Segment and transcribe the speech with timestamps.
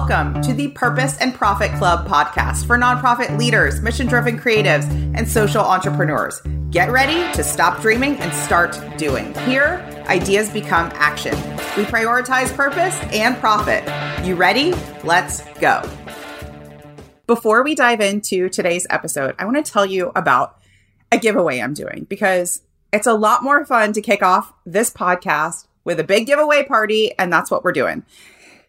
[0.00, 5.28] welcome to the Purpose and Profit Club podcast for nonprofit leaders, mission driven creatives, and
[5.28, 6.40] social entrepreneurs.
[6.70, 9.34] Get ready to stop dreaming and start doing.
[9.40, 11.34] Here, ideas become action.
[11.76, 13.84] We prioritize purpose and profit.
[14.24, 14.72] You ready?
[15.04, 15.82] Let's go.
[17.26, 20.56] Before we dive into today's episode, I want to tell you about
[21.12, 25.66] a giveaway I'm doing because it's a lot more fun to kick off this podcast
[25.84, 28.06] with a big giveaway party, and that's what we're doing.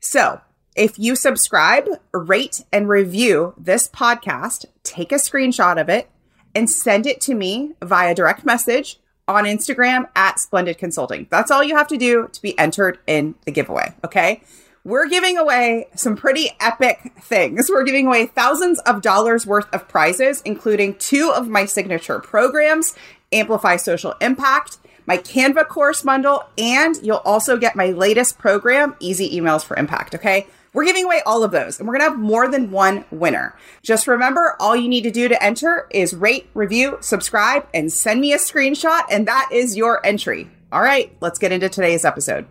[0.00, 0.40] So,
[0.80, 6.08] if you subscribe, rate, and review this podcast, take a screenshot of it
[6.54, 8.98] and send it to me via direct message
[9.28, 11.26] on Instagram at Splendid Consulting.
[11.30, 13.92] That's all you have to do to be entered in the giveaway.
[14.06, 14.42] Okay.
[14.82, 17.68] We're giving away some pretty epic things.
[17.68, 22.94] We're giving away thousands of dollars worth of prizes, including two of my signature programs,
[23.32, 29.38] Amplify Social Impact, my Canva course bundle, and you'll also get my latest program, Easy
[29.38, 30.14] Emails for Impact.
[30.14, 30.46] Okay.
[30.72, 33.56] We're giving away all of those and we're going to have more than one winner.
[33.82, 38.20] Just remember, all you need to do to enter is rate, review, subscribe, and send
[38.20, 40.48] me a screenshot, and that is your entry.
[40.72, 42.46] All right, let's get into today's episode.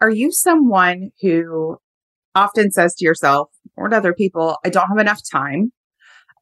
[0.00, 1.76] Are you someone who
[2.34, 5.72] often says to yourself or to other people, I don't have enough time?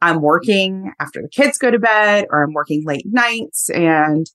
[0.01, 4.27] I'm working after the kids go to bed or I'm working late nights and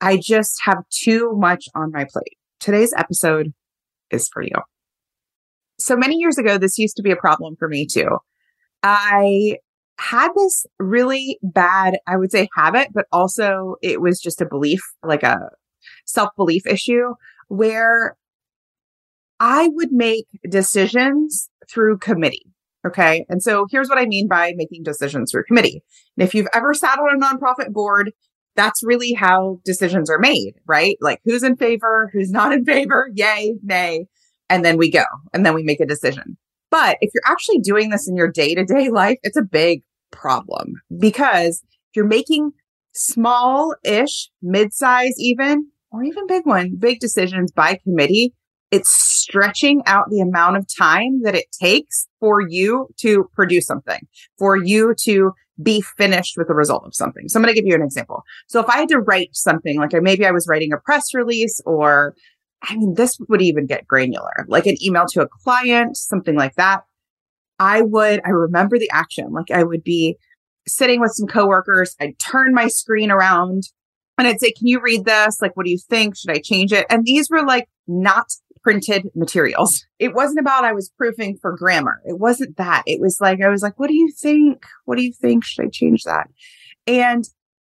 [0.00, 2.36] I just have too much on my plate.
[2.60, 3.52] Today's episode
[4.10, 4.56] is for you
[5.78, 8.18] so many years ago, this used to be a problem for me too.
[8.82, 9.58] I
[9.98, 14.80] had this really bad, I would say habit, but also it was just a belief,
[15.02, 15.38] like a
[16.04, 17.14] self belief issue
[17.48, 18.16] where
[19.40, 22.46] I would make decisions through committee.
[22.86, 23.24] Okay.
[23.28, 25.82] And so here's what I mean by making decisions through committee.
[26.16, 28.12] And if you've ever sat on a nonprofit board,
[28.56, 30.96] that's really how decisions are made, right?
[31.00, 34.06] Like who's in favor, who's not in favor, yay, nay
[34.48, 36.36] and then we go and then we make a decision.
[36.70, 39.82] But if you're actually doing this in your day to day life, it's a big
[40.10, 42.52] problem because if you're making
[42.94, 48.34] small ish, mid size, even, or even big one, big decisions by committee,
[48.70, 54.00] it's stretching out the amount of time that it takes for you to produce something,
[54.36, 55.32] for you to
[55.62, 57.28] be finished with the result of something.
[57.28, 58.24] So I'm going to give you an example.
[58.48, 61.60] So if I had to write something like maybe I was writing a press release
[61.64, 62.16] or
[62.68, 66.54] I mean, this would even get granular, like an email to a client, something like
[66.54, 66.84] that.
[67.58, 69.32] I would, I remember the action.
[69.32, 70.16] Like I would be
[70.66, 71.94] sitting with some coworkers.
[72.00, 73.64] I'd turn my screen around
[74.18, 75.40] and I'd say, can you read this?
[75.40, 76.16] Like, what do you think?
[76.16, 76.86] Should I change it?
[76.88, 78.26] And these were like not
[78.62, 79.84] printed materials.
[79.98, 82.00] It wasn't about I was proofing for grammar.
[82.06, 82.82] It wasn't that.
[82.86, 84.64] It was like, I was like, what do you think?
[84.86, 85.44] What do you think?
[85.44, 86.28] Should I change that?
[86.86, 87.28] And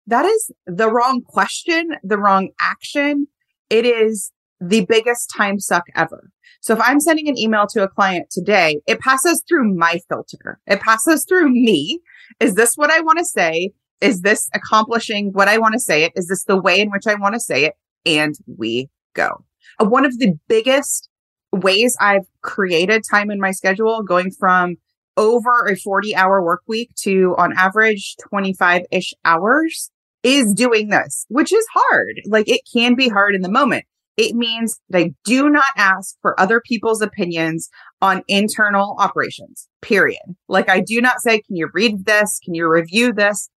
[0.06, 3.28] that is the wrong question, the wrong action.
[3.68, 6.30] It is the biggest time suck ever.
[6.60, 10.60] So if I'm sending an email to a client today, it passes through my filter.
[10.66, 12.00] It passes through me.
[12.38, 13.72] Is this what I want to say?
[14.00, 16.12] Is this accomplishing what I want to say it?
[16.16, 17.74] Is this the way in which I want to say it?
[18.04, 19.44] And we go.
[19.78, 21.08] Uh, one of the biggest
[21.52, 24.76] ways I've created time in my schedule going from
[25.16, 29.90] over a 40 hour work week to on average 25 ish hours
[30.22, 32.20] is doing this, which is hard.
[32.26, 33.84] Like it can be hard in the moment.
[34.20, 37.70] It means that I do not ask for other people's opinions
[38.02, 40.20] on internal operations, period.
[40.46, 42.38] Like I do not say, can you read this?
[42.44, 43.48] Can you review this?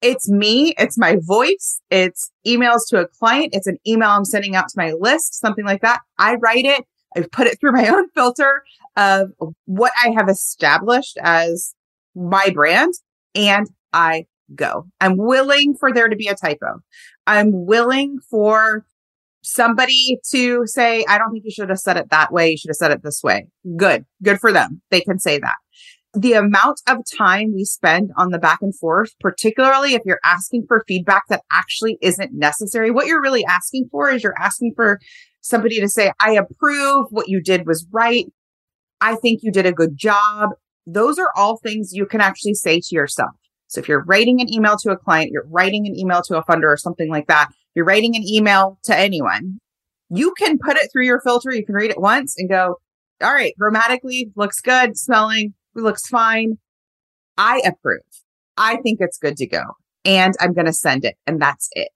[0.00, 0.74] It's me.
[0.76, 1.80] It's my voice.
[1.88, 3.54] It's emails to a client.
[3.54, 6.00] It's an email I'm sending out to my list, something like that.
[6.18, 6.84] I write it.
[7.16, 8.64] I've put it through my own filter
[8.96, 9.28] of
[9.66, 11.76] what I have established as
[12.16, 12.94] my brand
[13.36, 14.88] and I go.
[15.00, 16.80] I'm willing for there to be a typo.
[17.28, 18.84] I'm willing for
[19.42, 22.50] somebody to say, I don't think you should have said it that way.
[22.50, 23.46] You should have said it this way.
[23.76, 24.04] Good.
[24.22, 24.82] Good for them.
[24.90, 25.56] They can say that.
[26.14, 30.64] The amount of time we spend on the back and forth, particularly if you're asking
[30.68, 35.00] for feedback that actually isn't necessary, what you're really asking for is you're asking for
[35.40, 38.26] somebody to say, I approve what you did was right.
[39.00, 40.50] I think you did a good job.
[40.86, 43.30] Those are all things you can actually say to yourself.
[43.68, 46.44] So if you're writing an email to a client, you're writing an email to a
[46.44, 49.58] funder or something like that, you're writing an email to anyone,
[50.10, 51.54] you can put it through your filter.
[51.54, 52.76] You can read it once and go,
[53.22, 56.58] all right, grammatically looks good, smelling looks fine.
[57.38, 58.00] I approve.
[58.56, 59.62] I think it's good to go
[60.04, 61.16] and I'm going to send it.
[61.26, 61.88] And that's it.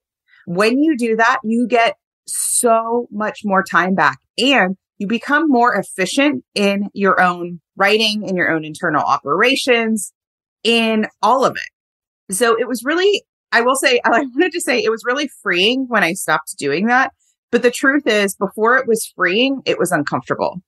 [0.47, 1.97] When you do that, you get
[2.27, 8.37] so much more time back and you become more efficient in your own writing, in
[8.37, 10.13] your own internal operations,
[10.65, 12.35] in all of it.
[12.35, 13.25] So it was really
[13.57, 16.87] I will say, I wanted to say it was really freeing when I stopped doing
[16.87, 17.13] that.
[17.51, 20.63] But the truth is, before it was freeing, it was uncomfortable.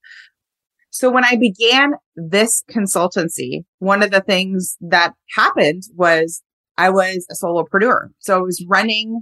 [0.91, 6.41] So when I began this consultancy, one of the things that happened was
[6.77, 8.07] I was a solopreneur.
[8.19, 9.21] So I was running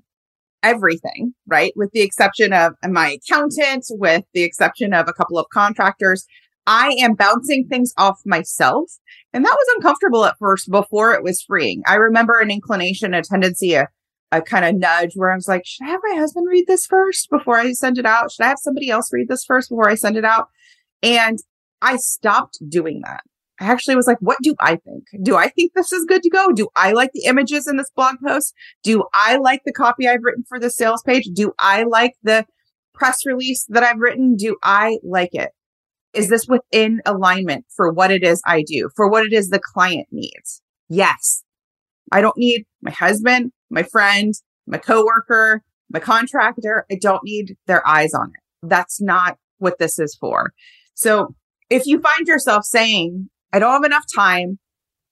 [0.64, 1.74] everything, right?
[1.76, 6.26] With the exception of my accountant, with the exception of a couple of contractors.
[6.68, 8.92] I am bouncing things off myself.
[9.34, 11.82] And that was uncomfortable at first before it was freeing.
[11.88, 13.88] I remember an inclination, a tendency, a,
[14.32, 16.86] a kind of nudge where I was like, should I have my husband read this
[16.86, 18.32] first before I send it out?
[18.32, 20.50] Should I have somebody else read this first before I send it out?
[21.02, 21.40] And
[21.82, 23.22] I stopped doing that.
[23.60, 25.06] I actually was like, what do I think?
[25.24, 26.52] Do I think this is good to go?
[26.52, 28.54] Do I like the images in this blog post?
[28.84, 31.30] Do I like the copy I've written for the sales page?
[31.34, 32.46] Do I like the
[32.94, 34.36] press release that I've written?
[34.36, 35.52] Do I like it?
[36.14, 39.60] Is this within alignment for what it is I do, for what it is the
[39.60, 40.62] client needs?
[40.90, 41.44] Yes.
[42.12, 44.34] I don't need my husband, my friend,
[44.66, 46.86] my coworker, my contractor.
[46.92, 48.68] I don't need their eyes on it.
[48.68, 50.52] That's not what this is for.
[50.94, 51.36] So
[51.70, 54.60] if you find yourself saying, I don't have enough time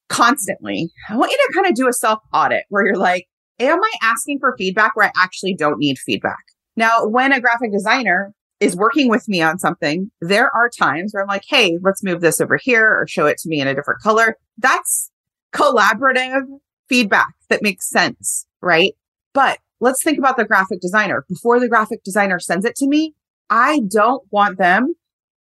[0.09, 3.27] constantly, I want you to kind of do a self audit where you're like,
[3.59, 6.43] am I asking for feedback where I actually don't need feedback?
[6.75, 8.33] Now, when a graphic designer
[8.65, 12.21] is working with me on something, there are times where I'm like, Hey, let's move
[12.21, 14.37] this over here or show it to me in a different color.
[14.57, 15.11] That's
[15.53, 16.43] collaborative
[16.89, 18.93] feedback that makes sense, right?
[19.33, 21.25] But let's think about the graphic designer.
[21.27, 23.13] Before the graphic designer sends it to me,
[23.49, 24.95] I don't want them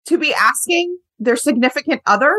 [0.07, 2.33] to be asking their significant other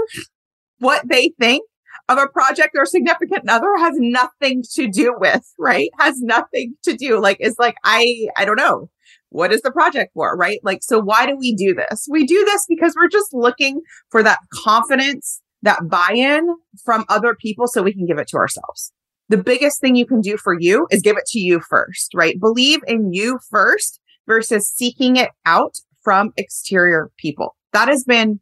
[0.79, 1.63] what they think
[2.09, 5.91] of a project their significant other has nothing to do with, right?
[5.99, 7.21] Has nothing to do.
[7.21, 8.91] Like, it's like, I, I don't know.
[9.33, 10.37] What is the project for?
[10.37, 10.61] Right?
[10.63, 12.07] Like, so why do we do this?
[12.11, 13.81] We do this because we're just looking
[14.11, 18.93] for that confidence, that buy-in from other people so we can give it to ourselves.
[19.29, 22.39] The biggest thing you can do for you is give it to you first, right?
[22.39, 27.57] Believe in you first versus seeking it out from exterior people.
[27.73, 28.41] That has been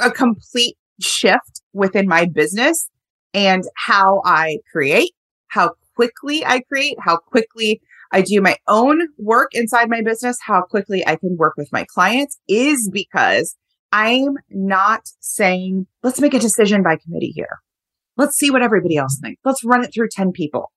[0.00, 2.88] a complete shift within my business
[3.34, 5.12] and how I create,
[5.48, 7.80] how quickly I create, how quickly
[8.12, 11.84] I do my own work inside my business, how quickly I can work with my
[11.84, 13.56] clients is because
[13.90, 17.60] I'm not saying, let's make a decision by committee here.
[18.16, 19.40] Let's see what everybody else thinks.
[19.44, 20.70] Let's run it through 10 people.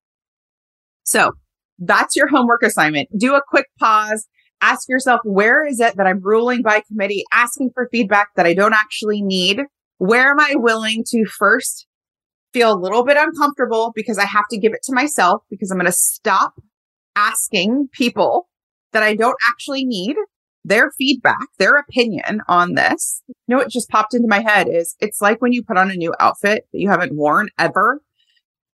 [1.03, 1.33] So
[1.77, 3.09] that's your homework assignment.
[3.17, 4.27] Do a quick pause
[4.61, 8.53] ask yourself, where is it that I'm ruling by committee, asking for feedback that I
[8.53, 9.61] don't actually need?
[9.97, 11.87] Where am I willing to first
[12.53, 15.77] feel a little bit uncomfortable because I have to give it to myself because I'm
[15.77, 16.53] going to stop
[17.15, 18.47] asking people
[18.93, 20.15] that I don't actually need
[20.63, 23.21] their feedback, their opinion on this.
[23.27, 25.91] You know what just popped into my head is it's like when you put on
[25.91, 28.01] a new outfit that you haven't worn ever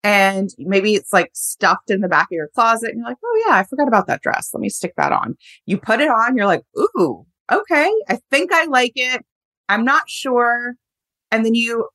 [0.02, 3.44] and maybe it's like stuffed in the back of your closet and you're like, oh
[3.46, 4.50] yeah, I forgot about that dress.
[4.52, 5.36] Let me stick that on.
[5.64, 9.24] You put it on, you're like, ooh, okay, I think I like it.
[9.68, 10.74] I'm not sure.
[11.30, 11.88] And then you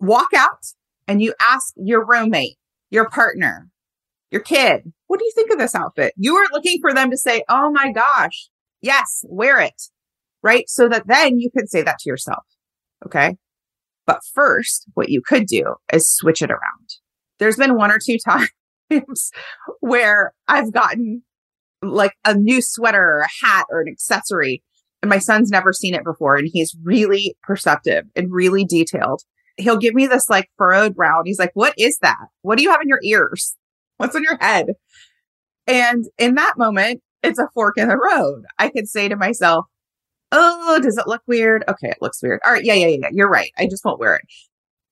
[0.00, 0.64] walk out
[1.06, 2.56] and you ask your roommate,
[2.90, 3.68] your partner,
[4.32, 6.14] your kid, what do you think of this outfit?
[6.16, 8.48] You are looking for them to say, oh my gosh,
[8.80, 9.80] yes, wear it.
[10.42, 10.68] Right.
[10.68, 12.44] So that then you can say that to yourself.
[13.06, 13.36] Okay.
[14.06, 16.88] But first, what you could do is switch it around
[17.42, 19.30] there's been one or two times
[19.80, 21.22] where I've gotten
[21.82, 24.62] like a new sweater or a hat or an accessory
[25.02, 29.22] and my son's never seen it before and he's really perceptive and really detailed.
[29.56, 32.28] He'll give me this like furrowed brow and he's like, what is that?
[32.42, 33.56] What do you have in your ears?
[34.02, 34.74] What's on your head?
[35.66, 38.44] And in that moment, it's a fork in the road.
[38.58, 39.66] I could say to myself,
[40.32, 41.62] Oh, does it look weird?
[41.68, 42.40] Okay, it looks weird.
[42.44, 42.64] All right.
[42.64, 43.08] Yeah, yeah, yeah.
[43.12, 43.52] You're right.
[43.58, 44.22] I just won't wear it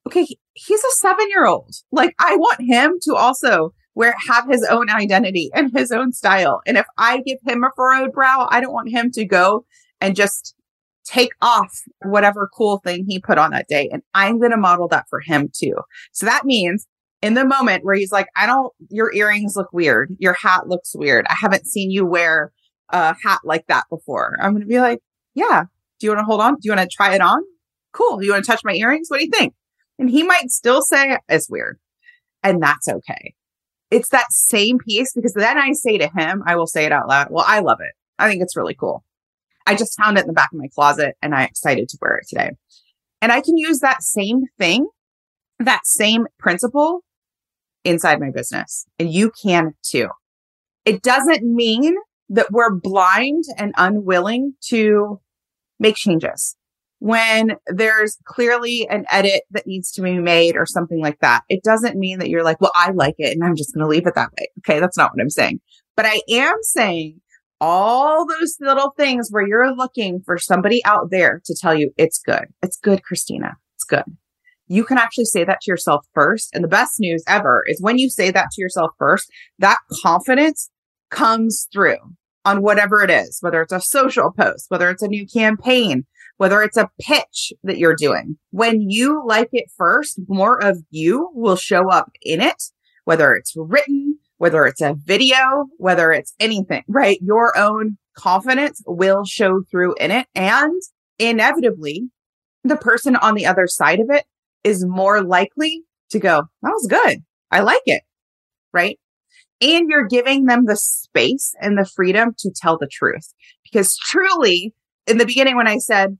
[0.07, 1.75] okay, he's a seven year old.
[1.93, 6.61] Like I want him to also wear, have his own identity and his own style.
[6.67, 9.65] And if I give him a furrowed brow, I don't want him to go
[10.01, 10.55] and just
[11.05, 13.89] take off whatever cool thing he put on that day.
[13.93, 15.75] And I'm going to model that for him too.
[16.13, 16.87] So that means
[17.23, 20.17] in the moment where he's like, I don't, your earrings look weird.
[20.19, 21.27] Your hat looks weird.
[21.29, 22.53] I haven't seen you wear
[22.89, 24.37] a hat like that before.
[24.41, 25.01] I'm going to be like,
[25.35, 25.65] yeah.
[25.99, 26.55] Do you want to hold on?
[26.55, 27.43] Do you want to try it on?
[27.93, 28.23] Cool.
[28.23, 29.09] You want to touch my earrings?
[29.09, 29.55] What do you think?
[29.99, 31.79] And he might still say it's weird.
[32.43, 33.35] And that's okay.
[33.91, 37.07] It's that same piece because then I say to him, I will say it out
[37.07, 37.27] loud.
[37.31, 37.93] Well, I love it.
[38.19, 39.05] I think it's really cool.
[39.67, 42.17] I just found it in the back of my closet and I'm excited to wear
[42.17, 42.53] it today.
[43.21, 44.89] And I can use that same thing,
[45.59, 47.03] that same principle
[47.85, 48.87] inside my business.
[48.99, 50.09] And you can too.
[50.85, 51.95] It doesn't mean
[52.29, 55.21] that we're blind and unwilling to
[55.79, 56.57] make changes
[57.01, 61.43] when there's clearly an edit that needs to be made or something like that.
[61.49, 63.89] It doesn't mean that you're like, well, I like it and I'm just going to
[63.89, 64.49] leave it that way.
[64.59, 64.81] Okay.
[64.81, 65.61] That's not what I'm saying.
[65.97, 67.21] But I am saying
[67.61, 72.19] all those little things where you're looking for somebody out there to tell you it's
[72.19, 72.45] good.
[72.63, 73.57] It's good, Christina.
[73.77, 74.05] It's good.
[74.71, 76.51] You can actually say that to yourself first.
[76.55, 80.71] And the best news ever is when you say that to yourself first, that confidence
[81.11, 81.97] comes through
[82.45, 86.05] on whatever it is, whether it's a social post, whether it's a new campaign,
[86.37, 88.39] whether it's a pitch that you're doing.
[88.51, 92.63] When you like it first, more of you will show up in it,
[93.05, 97.19] whether it's written, whether it's a video, whether it's anything, right?
[97.21, 100.29] Your own confidence will show through in it.
[100.37, 100.81] And
[101.19, 102.09] inevitably,
[102.63, 104.27] the person on the other side of it
[104.65, 107.23] is more likely to go, that was good.
[107.51, 108.03] I like it.
[108.73, 108.99] Right.
[109.61, 113.35] And you're giving them the space and the freedom to tell the truth.
[113.65, 114.75] Because truly,
[115.07, 116.19] in the beginning, when I said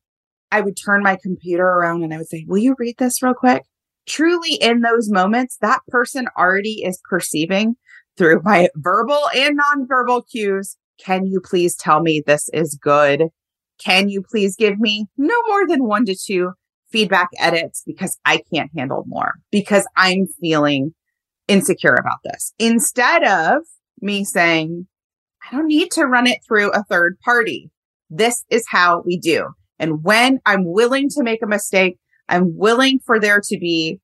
[0.51, 3.35] I would turn my computer around and I would say, Will you read this real
[3.35, 3.63] quick?
[4.07, 7.77] Truly, in those moments, that person already is perceiving
[8.17, 10.77] through my verbal and nonverbal cues.
[10.99, 13.29] Can you please tell me this is good?
[13.79, 16.53] Can you please give me no more than one to two
[16.91, 20.95] feedback edits because I can't handle more because I'm feeling
[21.49, 23.63] insecure about this instead of
[24.01, 24.87] me saying,
[25.43, 27.71] I don't need to run it through a third party.
[28.09, 29.49] This is how we do.
[29.79, 34.01] And when I'm willing to make a mistake, I'm willing for there to be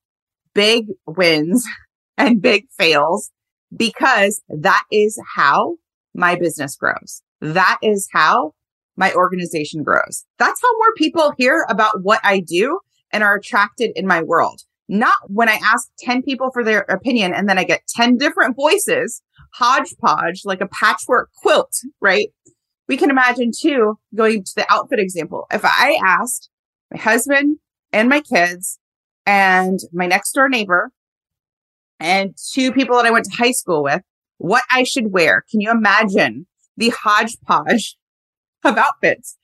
[0.55, 1.67] big wins
[2.19, 3.31] and big fails
[3.75, 5.77] because that is how
[6.15, 7.23] my business grows.
[7.41, 8.55] That is how
[8.97, 10.25] my organization grows.
[10.39, 12.81] That's how more people hear about what I do
[13.13, 14.63] and are attracted in my world.
[14.89, 18.57] Not when I ask 10 people for their opinion and then I get 10 different
[18.57, 19.23] voices,
[19.55, 22.29] hodgepodge, like a patchwork quilt, right?
[22.89, 25.47] We can imagine too, going to the outfit example.
[25.51, 26.51] If I asked
[26.93, 27.59] my husband
[27.93, 28.79] and my kids
[29.27, 30.93] and my next door neighbor
[31.99, 34.03] and two people that I went to high school with
[34.39, 35.45] what I should wear.
[35.51, 37.97] Can you imagine the hodgepodge
[38.65, 39.37] of outfits,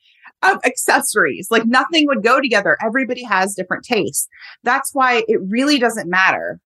[0.43, 1.49] of accessories?
[1.51, 2.77] Like nothing would go together.
[2.85, 4.29] Everybody has different tastes.
[4.63, 6.61] That's why it really doesn't matter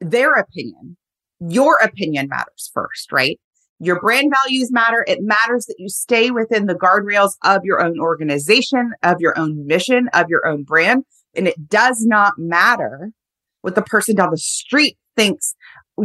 [0.00, 0.96] their opinion.
[1.40, 3.38] Your opinion matters first, right?
[3.80, 5.04] Your brand values matter.
[5.08, 9.66] It matters that you stay within the guardrails of your own organization, of your own
[9.66, 11.04] mission, of your own brand.
[11.34, 13.10] And it does not matter
[13.62, 15.54] what the person down the street thinks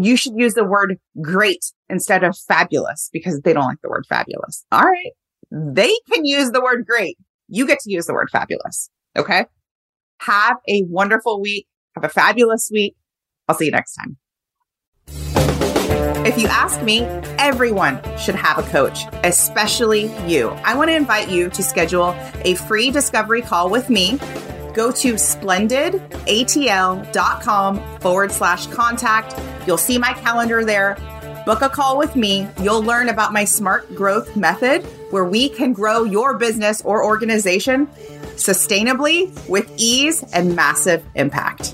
[0.03, 4.05] you should use the word great instead of fabulous because they don't like the word
[4.07, 4.65] fabulous.
[4.71, 5.11] All right.
[5.51, 7.17] They can use the word great.
[7.47, 8.89] You get to use the word fabulous.
[9.17, 9.45] Okay.
[10.21, 11.67] Have a wonderful week.
[11.95, 12.95] Have a fabulous week.
[13.47, 14.17] I'll see you next time.
[16.25, 17.01] If you ask me,
[17.39, 20.49] everyone should have a coach, especially you.
[20.65, 24.19] I want to invite you to schedule a free discovery call with me
[24.77, 29.35] go to splendidatl.com forward slash contact.
[29.65, 30.95] You'll see my calendar there.
[31.45, 32.47] Book a call with me.
[32.61, 37.87] You'll learn about my smart growth method where we can grow your business or organization
[38.35, 41.73] sustainably with ease and massive impact.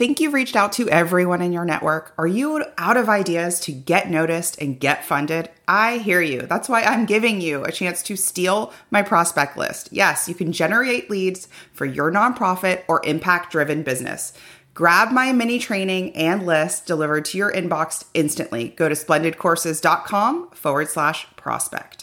[0.00, 2.14] Think you've reached out to everyone in your network?
[2.16, 5.50] Are you out of ideas to get noticed and get funded?
[5.68, 6.40] I hear you.
[6.40, 9.90] That's why I'm giving you a chance to steal my prospect list.
[9.92, 14.32] Yes, you can generate leads for your nonprofit or impact driven business.
[14.72, 18.70] Grab my mini training and list delivered to your inbox instantly.
[18.70, 21.99] Go to splendidcourses.com forward slash prospect.